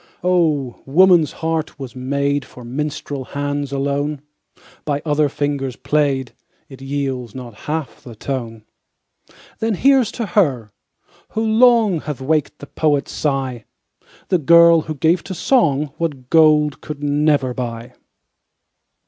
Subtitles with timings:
[0.23, 0.81] Oh!
[0.87, 4.23] woman's heart was made For minstrel hands alone;
[4.83, 6.33] By other fingers played,
[6.69, 8.63] It yields not half the tone.
[9.59, 10.71] Then here's to her,
[11.37, 13.65] who long Hath waked the poet's sigh,
[14.29, 17.93] The girl who gave to song What gold could never buy.